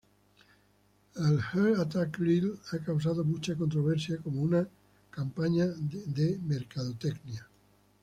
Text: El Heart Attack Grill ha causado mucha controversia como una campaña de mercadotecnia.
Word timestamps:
El 1.17 1.37
Heart 1.39 1.77
Attack 1.79 2.17
Grill 2.17 2.57
ha 2.71 2.79
causado 2.79 3.23
mucha 3.23 3.53
controversia 3.55 4.17
como 4.17 4.41
una 4.41 4.67
campaña 5.11 5.67
de 5.67 6.39
mercadotecnia. 6.39 7.47